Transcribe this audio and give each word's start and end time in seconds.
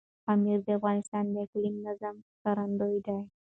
پامیر 0.25 0.59
د 0.65 0.69
افغانستان 0.77 1.23
د 1.29 1.35
اقلیمي 1.45 1.81
نظام 1.87 2.15
ښکارندوی 2.33 2.99
ده. 3.07 3.17